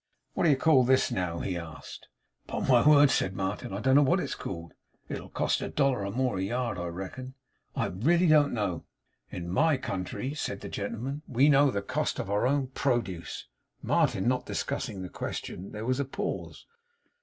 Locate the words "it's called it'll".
4.19-5.29